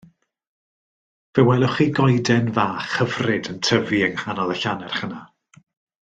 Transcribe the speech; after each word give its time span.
Fe 1.33 1.41
welwch 1.49 1.75
chi 1.75 1.85
goeden 1.99 2.47
fach 2.57 2.91
hyfryd 3.01 3.49
yn 3.53 3.61
tyfu 3.69 4.01
yng 4.09 4.17
nghanol 4.21 4.55
y 4.59 4.61
llannerch 4.63 5.03
yna. 5.11 5.21